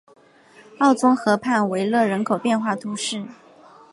[0.79, 3.23] 奥宗河畔维勒人口变化图示